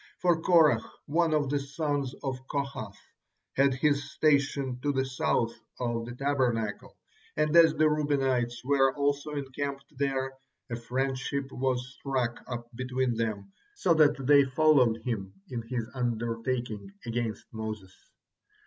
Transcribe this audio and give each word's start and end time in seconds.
For 0.17 0.41
Korah, 0.41 0.81
one 1.05 1.31
of 1.31 1.51
the 1.51 1.59
sons 1.59 2.15
of 2.23 2.39
Kohath, 2.49 2.97
had 3.55 3.75
his 3.75 4.09
station 4.09 4.79
to 4.81 4.91
the 4.91 5.05
south 5.05 5.53
of 5.79 6.07
the 6.07 6.15
Tabernacle, 6.15 6.97
and 7.37 7.55
as 7.55 7.75
the 7.75 7.87
Reubenites 7.87 8.65
were 8.65 8.95
also 8.95 9.35
encamped 9.35 9.85
there, 9.95 10.33
a 10.71 10.75
friendship 10.75 11.51
was 11.51 11.87
struck 11.99 12.43
up 12.47 12.65
between 12.75 13.13
them, 13.13 13.51
so 13.75 13.93
that 13.93 14.15
they 14.25 14.43
followed 14.43 15.03
him 15.03 15.35
in 15.51 15.61
his 15.61 15.87
undertaking 15.93 16.89
against 17.05 17.45
Moses. 17.53 17.95